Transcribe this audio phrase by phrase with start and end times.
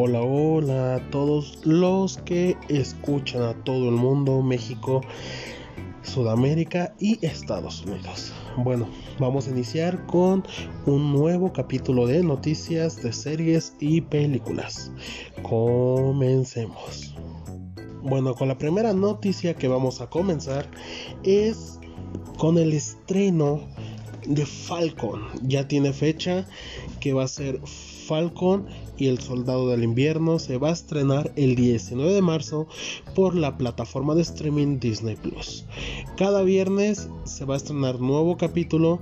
[0.00, 5.00] Hola, hola a todos los que escuchan a todo el mundo, México,
[6.02, 8.32] Sudamérica y Estados Unidos.
[8.58, 8.88] Bueno,
[9.18, 10.44] vamos a iniciar con
[10.86, 14.92] un nuevo capítulo de noticias de series y películas.
[15.42, 17.16] Comencemos.
[18.00, 20.70] Bueno, con la primera noticia que vamos a comenzar
[21.24, 21.80] es
[22.36, 23.62] con el estreno
[24.24, 25.22] de Falcon.
[25.42, 26.46] Ya tiene fecha
[27.00, 27.60] que va a ser
[28.06, 32.66] Falcon y El Soldado del Invierno se va a estrenar el 19 de marzo
[33.14, 35.64] por la plataforma de streaming Disney Plus.
[36.16, 38.98] Cada viernes se va a estrenar nuevo capítulo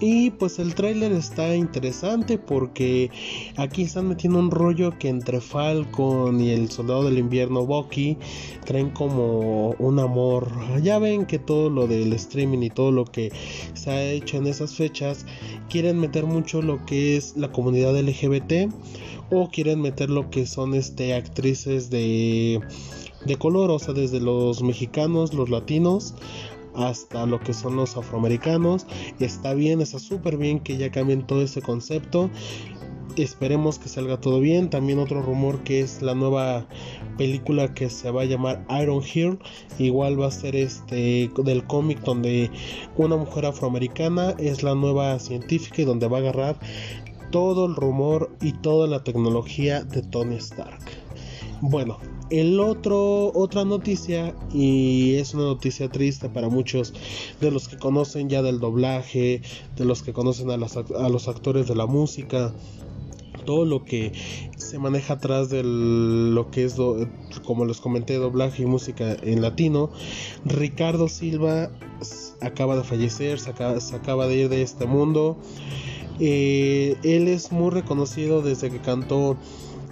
[0.00, 3.10] y pues el tráiler está interesante porque
[3.56, 8.16] aquí están metiendo un rollo que entre Falcon y El Soldado del Invierno Bucky
[8.64, 10.48] traen como un amor.
[10.82, 13.32] Ya ven que todo lo del streaming y todo lo que
[13.74, 15.26] se ha hecho en esas fechas
[15.68, 18.72] quieren meter mucho lo que es la comunidad LGBT
[19.32, 22.60] o quieren meter lo que son este actrices de
[23.24, 26.14] de color, o sea, desde los mexicanos, los latinos
[26.74, 28.86] hasta lo que son los afroamericanos.
[29.20, 32.30] Está bien, está súper bien que ya cambien todo ese concepto.
[33.16, 34.70] Esperemos que salga todo bien.
[34.70, 36.66] También otro rumor que es la nueva
[37.18, 39.42] película que se va a llamar Iron Heart.
[39.78, 42.50] Igual va a ser este del cómic donde
[42.96, 46.56] una mujer afroamericana es la nueva científica y donde va a agarrar
[47.32, 50.78] todo el rumor y toda la tecnología de Tony Stark.
[51.60, 51.98] Bueno,
[52.30, 56.92] el otro, otra noticia, y es una noticia triste para muchos
[57.40, 59.42] de los que conocen ya del doblaje,
[59.76, 62.52] de los que conocen a, los actores de la música,
[63.46, 64.12] todo lo que
[64.56, 66.76] se maneja atrás de lo que es,
[67.44, 69.90] como les comenté, doblaje y música en latino.
[70.44, 71.70] Ricardo Silva
[72.40, 75.38] acaba de fallecer, se acaba de ir de este mundo.
[76.24, 79.36] Eh, él es muy reconocido desde que cantó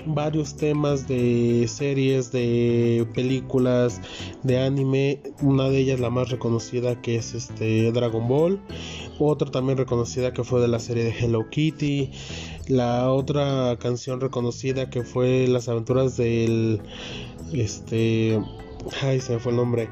[0.07, 4.01] varios temas de series, de películas,
[4.45, 5.21] de anime.
[5.43, 8.61] Una de ellas la más reconocida que es este Dragon Ball.
[9.19, 12.13] Otra también reconocida que fue de la serie de Hello Kitty.
[12.69, 16.81] La otra canción reconocida que fue Las aventuras del
[17.53, 18.39] este
[19.03, 19.89] ay se me fue el nombre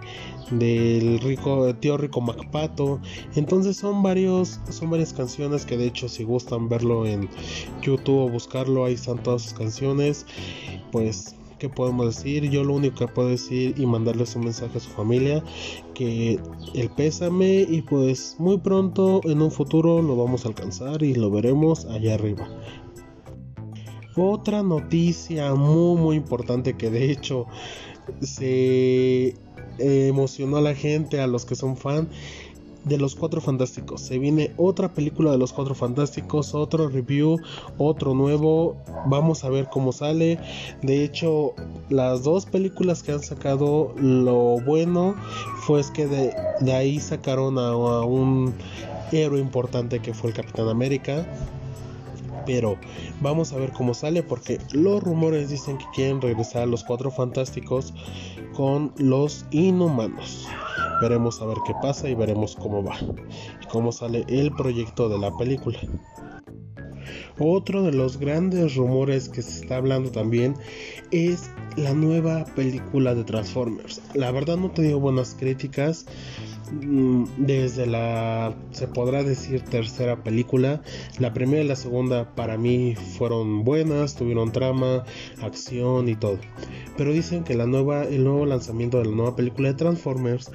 [0.51, 3.01] del rico tío rico Macpato
[3.37, 7.29] entonces son varios son varias canciones que de hecho si gustan verlo en
[7.83, 10.27] YouTube o buscarlo ahí están todas sus canciones
[10.91, 12.49] pues ¿qué podemos decir?
[12.51, 15.43] Yo lo único que puedo decir y mandarles un mensaje a su familia
[15.95, 16.39] que
[16.75, 21.31] el pésame y pues muy pronto en un futuro lo vamos a alcanzar y lo
[21.31, 22.49] veremos allá arriba.
[24.19, 27.47] Otra noticia muy muy importante que de hecho
[28.21, 29.35] se
[29.79, 32.09] emocionó a la gente, a los que son fan
[32.85, 34.01] de los Cuatro Fantásticos.
[34.01, 37.39] Se viene otra película de los Cuatro Fantásticos, otro review,
[37.77, 38.77] otro nuevo.
[39.07, 40.39] Vamos a ver cómo sale.
[40.83, 41.55] De hecho,
[41.89, 45.15] las dos películas que han sacado, lo bueno
[45.61, 48.55] fue es que de, ahí sacaron a un
[49.13, 51.27] héroe importante que fue el Capitán América
[52.49, 52.79] pero
[53.21, 57.11] vamos a ver cómo sale porque los rumores dicen que quieren regresar a los cuatro
[57.11, 57.93] fantásticos
[58.55, 60.49] con los inhumanos.
[61.03, 62.97] Veremos a ver qué pasa y veremos cómo va
[63.63, 65.79] y cómo sale el proyecto de la película.
[67.39, 70.55] Otro de los grandes rumores que se está hablando también
[71.11, 74.01] es la nueva película de Transformers.
[74.15, 76.07] La verdad no he tenido buenas críticas
[76.71, 80.83] desde la, se podrá decir, tercera película.
[81.19, 85.05] La primera y la segunda para mí fueron buenas, tuvieron trama,
[85.41, 86.39] acción y todo.
[86.97, 90.51] Pero dicen que la nueva, el nuevo lanzamiento de la nueva película de Transformers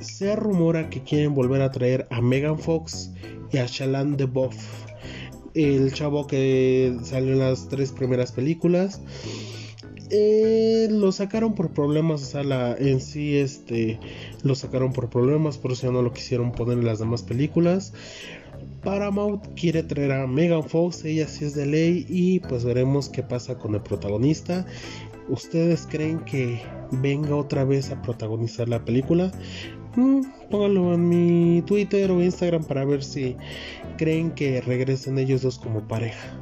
[0.00, 3.12] se rumora que quieren volver a traer a Megan Fox
[3.52, 4.84] y a Shalan DeBoff
[5.54, 9.00] el chavo que salió en las tres primeras películas.
[10.10, 13.98] Eh, lo sacaron por problemas, o sea, en sí este,
[14.42, 17.92] lo sacaron por problemas, por eso ya no lo quisieron poner en las demás películas.
[18.82, 23.22] Paramount quiere traer a Megan Fox, ella sí es de ley y pues veremos qué
[23.22, 24.66] pasa con el protagonista.
[25.28, 26.60] ¿Ustedes creen que
[26.92, 29.32] venga otra vez a protagonizar la película?
[29.96, 33.36] Mm, pónganlo en mi Twitter o Instagram para ver si
[33.96, 36.38] creen que regresen ellos dos como pareja.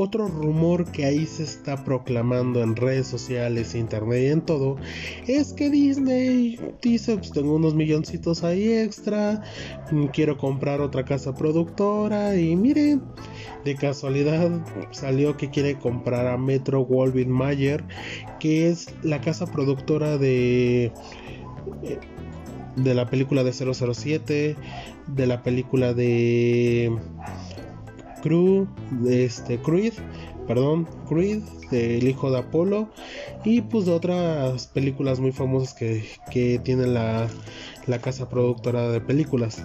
[0.00, 4.76] Otro rumor que ahí se está proclamando en redes sociales, internet y en todo,
[5.26, 9.42] es que Disney dice, pues tengo unos milloncitos ahí extra,
[9.90, 13.02] mm, quiero comprar otra casa productora y miren,
[13.64, 17.82] de casualidad salió que quiere comprar a Metro Goldwyn Mayer,
[18.38, 20.92] que es la casa productora de
[21.82, 21.98] eh,
[22.76, 24.56] de la película de 007,
[25.08, 26.96] de la película de
[28.22, 28.66] Crew,
[29.08, 29.94] este Creed,
[30.46, 32.88] perdón, Creed, El hijo de Apolo
[33.44, 37.28] y pues de otras películas muy famosas que, que tiene la,
[37.86, 39.64] la casa productora de películas.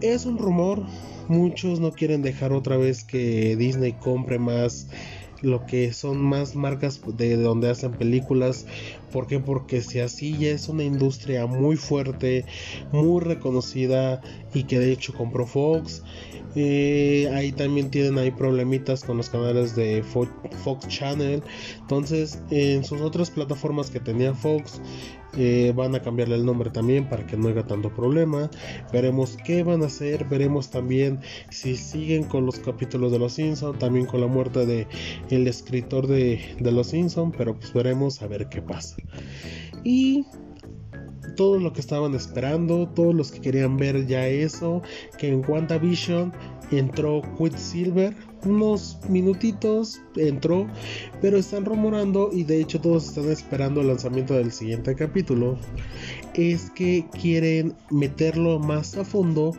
[0.00, 0.82] Es un rumor,
[1.28, 4.88] muchos no quieren dejar otra vez que Disney compre más
[5.44, 8.66] lo que son más marcas de donde hacen películas.
[9.12, 9.38] ¿Por qué?
[9.38, 12.44] Porque si así ya es una industria muy fuerte,
[12.92, 14.20] muy reconocida
[14.52, 16.02] y que de hecho compró Fox.
[16.56, 21.42] Eh, ahí también tienen ahí problemitas con los canales de Fox Channel.
[21.80, 24.80] Entonces, en sus otras plataformas que tenía Fox,
[25.36, 28.50] eh, van a cambiarle el nombre también para que no haya tanto problema.
[28.92, 30.24] Veremos qué van a hacer.
[30.26, 31.20] Veremos también
[31.50, 33.78] si siguen con los capítulos de Los Simpson.
[33.78, 34.86] También con la muerte de
[35.30, 37.32] el escritor de, de Los Simpson.
[37.32, 38.96] Pero pues veremos a ver qué pasa.
[39.82, 40.24] Y
[41.36, 44.82] todo lo que estaban esperando, todos los que querían ver ya eso,
[45.18, 46.32] que en WandaVision
[46.70, 50.66] entró Quicksilver, unos minutitos entró,
[51.20, 55.58] pero están rumorando y de hecho todos están esperando el lanzamiento del siguiente capítulo.
[56.34, 59.52] Es que quieren meterlo más a fondo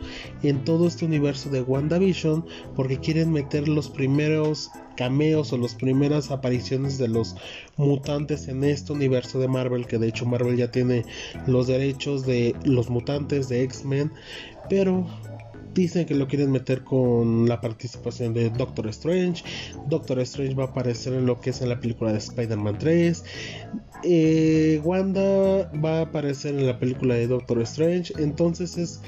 [0.44, 2.46] en todo este universo de WandaVision
[2.76, 7.36] porque quieren meter los primeros cameos o las primeras apariciones de los
[7.78, 11.06] mutantes en este universo de Marvel, que de hecho Marvel ya tiene
[11.48, 14.12] los derechos de los mutantes de X-Men,
[14.70, 15.06] pero
[15.76, 19.44] dicen que lo quieren meter con la participación de Doctor Strange.
[19.88, 23.24] Doctor Strange va a aparecer en lo que es en la película de Spider-Man 3.
[24.04, 28.14] Eh, Wanda va a aparecer en la película de Doctor Strange.
[28.18, 29.02] Entonces es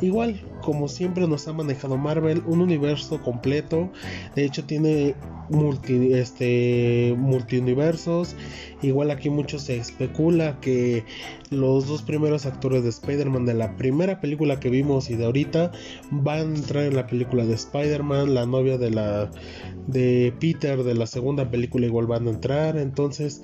[0.00, 3.90] igual como siempre nos ha manejado Marvel, un universo completo.
[4.34, 5.14] De hecho tiene
[5.50, 8.34] multi, este, multiuniversos.
[8.82, 11.04] Igual aquí mucho se especula que
[11.50, 15.72] los dos primeros actores de Spider-Man de la primera película que vimos y de ahorita
[16.10, 18.34] van a entrar en la película de Spider-Man.
[18.34, 19.30] La novia de la
[19.86, 22.76] de Peter de la segunda película igual van a entrar.
[22.78, 23.42] Entonces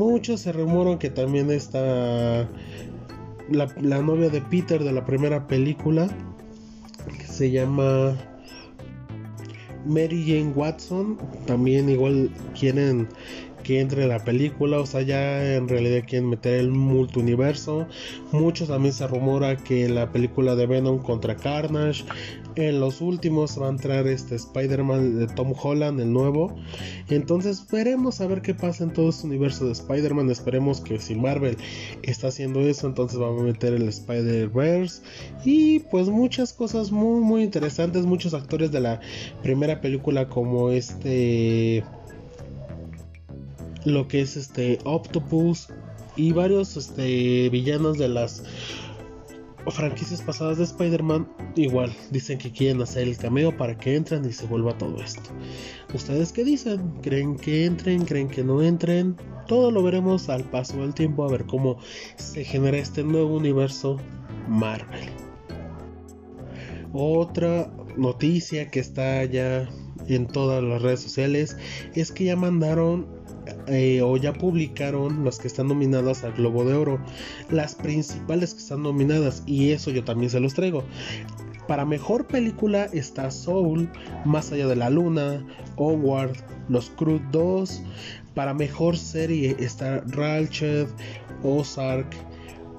[0.00, 2.48] muchos se rumoran que también está
[3.50, 6.08] la, novia de Peter de la primera película
[7.18, 8.16] que se llama
[9.84, 13.08] Mary Jane Watson también igual quieren
[13.62, 17.86] que entre la película, o sea, ya en realidad quieren meter el multiuniverso.
[18.32, 22.04] Muchos también se rumora que la película de Venom contra Carnage,
[22.60, 26.54] en los últimos va a entrar este Spider-Man de Tom Holland, el nuevo.
[27.08, 30.30] Entonces veremos a ver qué pasa en todo este universo de Spider-Man.
[30.30, 31.56] Esperemos que si Marvel
[32.02, 35.02] está haciendo eso, entonces vamos a meter el Spider-Verse.
[35.44, 38.04] Y pues muchas cosas muy muy interesantes.
[38.04, 39.00] Muchos actores de la
[39.42, 41.84] primera película como este
[43.84, 45.68] lo que es este Octopus
[46.16, 48.42] y varios este, villanos de las
[49.68, 54.32] franquicias pasadas de Spider-Man igual dicen que quieren hacer el cameo para que entren y
[54.32, 55.30] se vuelva todo esto.
[55.94, 56.92] ¿Ustedes qué dicen?
[57.02, 58.04] ¿Creen que entren?
[58.04, 59.16] ¿Creen que no entren?
[59.46, 61.78] Todo lo veremos al paso del tiempo a ver cómo
[62.16, 63.98] se genera este nuevo universo
[64.48, 65.08] Marvel.
[66.92, 69.68] Otra noticia que está ya
[70.08, 71.56] en todas las redes sociales
[71.94, 73.19] es que ya mandaron
[73.66, 77.00] eh, o ya publicaron las que están nominadas al Globo de Oro,
[77.50, 80.84] las principales que están nominadas, y eso yo también se los traigo.
[81.66, 83.88] Para mejor película está Soul,
[84.24, 86.36] Más allá de la luna, Onward,
[86.68, 87.82] Los Cruz 2.
[88.34, 90.88] Para mejor serie está Ratchet,
[91.44, 92.08] Ozark,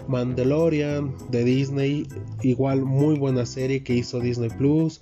[0.10, 2.08] Mandalorian de Disney,
[2.42, 5.02] igual muy buena serie que hizo Disney Plus,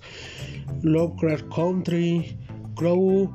[0.82, 2.38] Lovecraft Country,
[2.76, 3.34] Crow,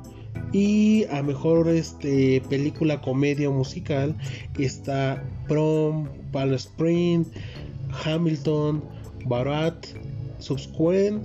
[0.52, 4.16] y a mejor este, película, comedia musical
[4.58, 7.24] está Prom, Palm Spring,
[8.04, 8.82] Hamilton,
[9.26, 9.86] Barat,
[10.38, 11.24] Subsequent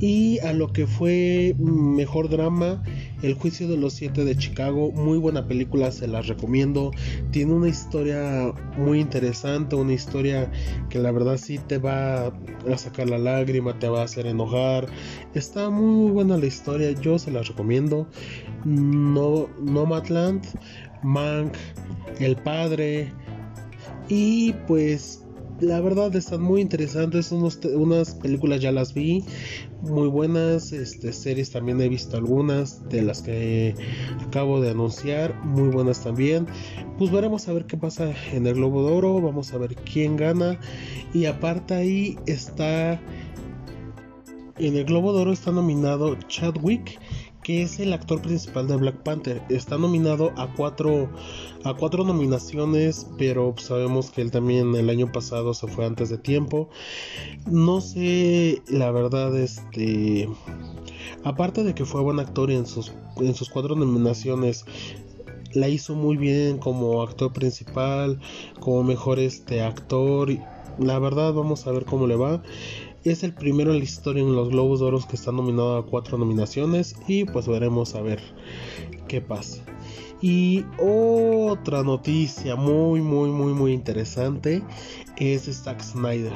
[0.00, 2.82] y a lo que fue mejor drama
[3.22, 6.92] el juicio de los siete de Chicago, muy buena película, se las recomiendo.
[7.30, 10.50] Tiene una historia muy interesante, una historia
[10.88, 14.86] que la verdad sí te va a sacar la lágrima, te va a hacer enojar.
[15.34, 18.06] Está muy buena la historia, yo se las recomiendo.
[18.64, 20.44] No, Nomadland,
[21.02, 21.54] Mank,
[22.18, 23.12] El Padre.
[24.08, 25.24] Y pues
[25.60, 27.32] la verdad están muy interesantes.
[27.32, 29.24] unas películas ya las vi,
[29.82, 30.72] muy buenas.
[30.72, 33.74] Este, series también he visto algunas de las que
[34.26, 36.46] acabo de anunciar, muy buenas también.
[36.98, 39.20] Pues veremos a ver qué pasa en el Globo de Oro.
[39.20, 40.58] Vamos a ver quién gana.
[41.12, 43.00] Y aparte ahí está.
[44.58, 46.98] En el Globo de Oro está nominado Chadwick
[47.48, 49.40] que es el actor principal de Black Panther.
[49.48, 51.08] Está nominado a cuatro,
[51.64, 56.18] a cuatro nominaciones, pero sabemos que él también el año pasado se fue antes de
[56.18, 56.68] tiempo.
[57.50, 60.28] No sé, la verdad, este,
[61.24, 64.66] aparte de que fue buen actor en sus, en sus cuatro nominaciones,
[65.54, 68.20] la hizo muy bien como actor principal,
[68.60, 70.28] como mejor este actor.
[70.78, 72.42] La verdad, vamos a ver cómo le va.
[73.04, 76.18] Es el primero en la historia en los Globos de que está nominado a cuatro
[76.18, 78.20] nominaciones y pues veremos a ver
[79.06, 79.62] qué pasa.
[80.20, 84.62] Y otra noticia muy muy muy muy interesante
[85.16, 86.32] es Zack Snyder.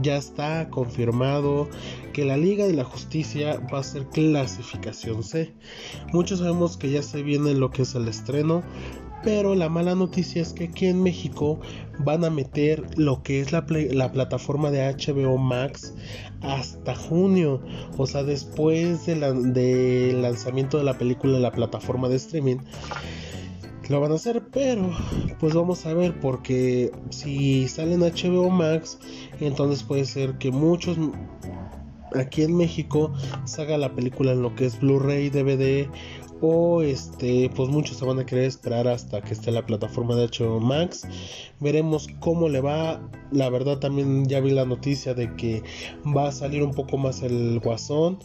[0.00, 1.68] Ya está confirmado
[2.12, 5.52] que la Liga de la Justicia va a ser clasificación C.
[6.12, 8.62] Muchos sabemos que ya se viene lo que es el estreno,
[9.24, 11.58] pero la mala noticia es que aquí en México
[11.98, 15.94] van a meter lo que es la, plataforma de HBO Max
[16.42, 17.62] hasta junio.
[17.96, 22.58] O sea, después del lanzamiento de la película en la plataforma de streaming.
[23.88, 24.90] Lo van a hacer, pero
[25.38, 28.98] pues vamos a ver porque si sale en HBO Max,
[29.40, 30.96] entonces puede ser que muchos
[32.14, 33.12] aquí en México
[33.44, 35.88] salga la película en lo que es Blu-ray, DVD
[36.46, 40.26] o este pues muchos se van a querer esperar hasta que esté la plataforma de
[40.26, 41.06] HBO Max.
[41.60, 43.00] Veremos cómo le va.
[43.32, 45.62] La verdad también ya vi la noticia de que
[46.14, 48.18] va a salir un poco más el guasón.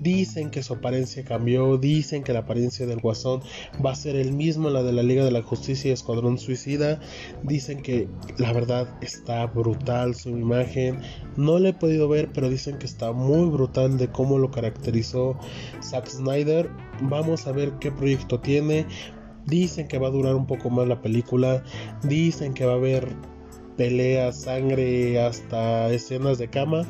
[0.00, 3.40] Dicen que su apariencia cambió dicen que la apariencia del guasón
[3.84, 7.00] va a ser el mismo la de la Liga de la Justicia y Escuadrón Suicida.
[7.42, 8.08] Dicen que
[8.38, 11.00] la verdad está brutal su imagen.
[11.36, 15.36] No le he podido ver pero dicen que está muy brutal de cómo lo caracterizó
[15.82, 16.70] Zack Snyder
[17.02, 18.86] vamos a ver qué proyecto tiene.
[19.46, 21.62] Dicen que va a durar un poco más la película.
[22.02, 23.14] Dicen que va a haber
[23.76, 26.86] peleas, sangre, hasta escenas de cama.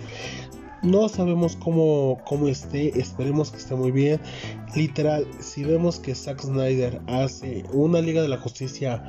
[0.83, 4.21] No sabemos cómo, cómo esté, esperemos que esté muy bien.
[4.77, 9.03] Literal, si vemos que Zack Snyder hace una Liga de la Justicia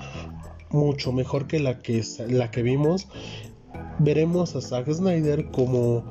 [0.70, 3.08] mucho mejor que la que, la que vimos,
[4.00, 6.04] veremos a Zack Snyder como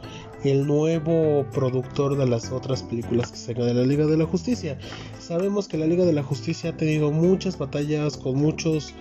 [0.44, 4.78] el nuevo productor de las otras películas que se de la Liga de la Justicia.
[5.18, 8.92] Sabemos que la Liga de la Justicia ha tenido muchas batallas con muchos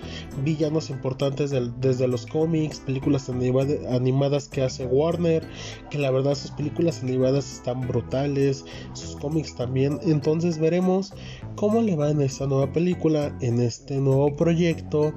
[0.44, 5.46] villanos importantes desde los cómics, películas animadas que hace Warner,
[5.90, 8.64] que la verdad sus películas animadas están brutales,
[8.94, 10.00] sus cómics también.
[10.04, 11.14] Entonces veremos
[11.56, 15.14] cómo le va en esta nueva película, en este nuevo proyecto.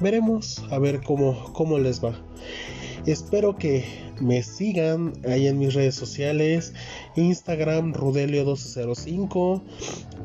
[0.00, 2.14] Veremos a ver cómo, cómo les va.
[3.06, 3.84] Espero que
[4.20, 6.72] me sigan ahí en mis redes sociales.
[7.16, 9.62] Instagram Rudelio1205.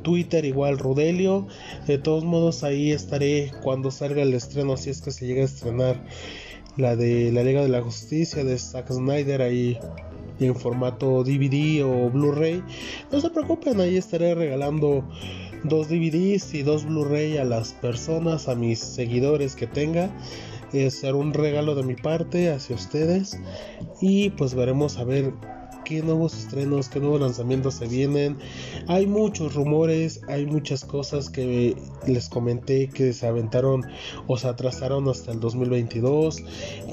[0.02, 1.48] Twitter igual Rudelio.
[1.88, 4.78] De todos modos ahí estaré cuando salga el estreno.
[4.78, 6.04] Si es que se llega a estrenar
[6.78, 9.78] la de la Liga de la Justicia de Zack Snyder ahí
[10.40, 12.64] en formato DVD o Blu-ray.
[13.12, 15.08] No se preocupen, ahí estaré regalando
[15.64, 20.10] dos DVDs y dos Blu-ray a las personas, a mis seguidores que tenga
[20.92, 23.38] ser un regalo de mi parte hacia ustedes
[24.02, 25.34] y pues veremos a ver
[25.84, 28.38] qué nuevos estrenos, qué nuevos lanzamientos se vienen.
[28.88, 31.76] Hay muchos rumores, hay muchas cosas que
[32.08, 33.86] les comenté que se aventaron
[34.28, 36.44] o se atrasaron hasta el 2022.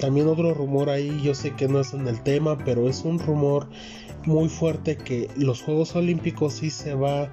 [0.01, 3.19] También otro rumor ahí, yo sé que no es en el tema, pero es un
[3.19, 3.69] rumor
[4.27, 7.33] muy fuerte que los Juegos Olímpicos sí se va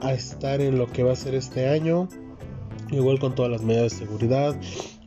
[0.00, 2.08] a estar en lo que va a ser este año.
[2.90, 4.54] Igual con todas las medidas de seguridad,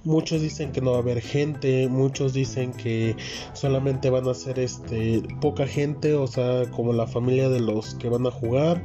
[0.06, 3.16] Muchos dicen que no va a haber gente, muchos dicen que
[3.54, 8.08] solamente van a ser este poca gente, o sea, como la familia de los que
[8.08, 8.84] van a jugar.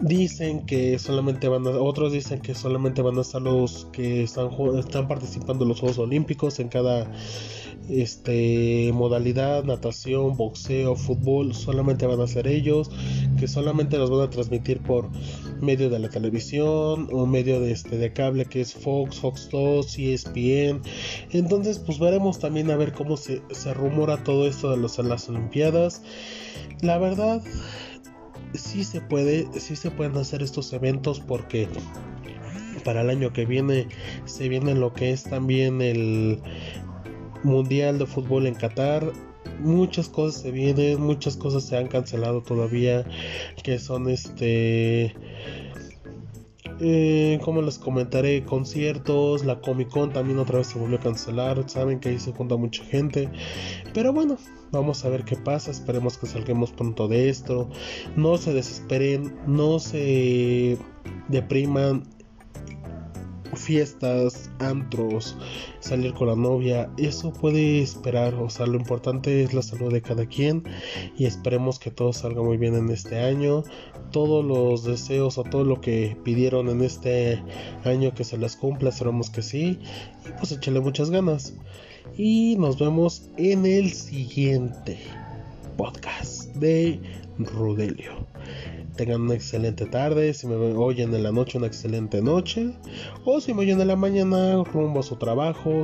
[0.00, 4.50] Dicen que solamente van a, otros dicen que solamente van a estar los que están,
[4.78, 7.10] están participando en los Juegos Olímpicos en cada
[7.88, 12.90] este modalidad, natación, boxeo, fútbol, solamente van a ser ellos,
[13.38, 15.08] que solamente los van a transmitir por
[15.60, 19.98] medio de la televisión o medio de este de cable que es Fox, Fox 2,
[19.98, 20.82] ESPN.
[21.30, 25.28] Entonces, pues veremos también a ver cómo se, se rumora todo esto de los, las
[25.28, 26.02] Olimpiadas.
[26.80, 27.42] La verdad,
[28.54, 31.68] sí se puede, sí se pueden hacer estos eventos porque
[32.84, 33.88] para el año que viene
[34.26, 36.40] se viene lo que es también el
[37.42, 39.12] Mundial de Fútbol en Qatar
[39.60, 43.04] muchas cosas se vienen, muchas cosas se han cancelado todavía,
[43.62, 45.14] que son este...
[46.78, 51.68] Eh, como les comentaré, conciertos, la Comic Con también otra vez se volvió a cancelar,
[51.70, 53.30] saben que ahí se junta mucha gente,
[53.94, 54.36] pero bueno,
[54.72, 57.70] vamos a ver qué pasa, esperemos que salgamos pronto de esto,
[58.14, 60.76] no se desesperen, no se
[61.28, 62.02] depriman,
[63.54, 65.36] fiestas, antros,
[65.80, 70.02] salir con la novia, eso puede esperar, o sea, lo importante es la salud de
[70.02, 70.64] cada quien
[71.16, 73.62] y esperemos que todo salga muy bien en este año,
[74.10, 77.42] todos los deseos o todo lo que pidieron en este
[77.84, 79.78] año que se les cumpla, esperemos que sí,
[80.26, 81.54] y pues échale muchas ganas
[82.16, 84.98] y nos vemos en el siguiente.
[85.76, 86.98] podcast de
[87.38, 88.26] Rudelio.
[88.96, 92.72] Tengan una excelente tarde, si me oyen en la noche, una excelente noche.
[93.24, 95.82] O si me oyen en la mañana, rumbo a su trabajo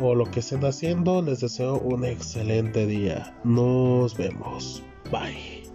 [0.00, 3.34] o lo que estén haciendo, les deseo un excelente día.
[3.44, 4.82] Nos vemos.
[5.10, 5.65] Bye.